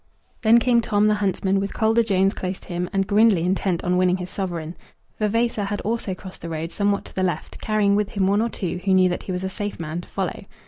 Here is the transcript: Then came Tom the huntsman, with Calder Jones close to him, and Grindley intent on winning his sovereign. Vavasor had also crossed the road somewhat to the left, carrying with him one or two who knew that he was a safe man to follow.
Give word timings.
Then 0.41 0.57
came 0.57 0.81
Tom 0.81 1.05
the 1.05 1.13
huntsman, 1.21 1.59
with 1.59 1.75
Calder 1.75 2.01
Jones 2.01 2.33
close 2.33 2.59
to 2.61 2.67
him, 2.69 2.89
and 2.91 3.05
Grindley 3.07 3.43
intent 3.43 3.83
on 3.83 3.97
winning 3.97 4.17
his 4.17 4.31
sovereign. 4.31 4.75
Vavasor 5.19 5.65
had 5.65 5.79
also 5.81 6.15
crossed 6.15 6.41
the 6.41 6.49
road 6.49 6.71
somewhat 6.71 7.05
to 7.05 7.13
the 7.13 7.21
left, 7.21 7.61
carrying 7.61 7.95
with 7.95 8.13
him 8.13 8.25
one 8.25 8.41
or 8.41 8.49
two 8.49 8.81
who 8.83 8.93
knew 8.95 9.09
that 9.09 9.21
he 9.21 9.31
was 9.31 9.43
a 9.43 9.47
safe 9.47 9.79
man 9.79 10.01
to 10.01 10.09
follow. 10.09 10.41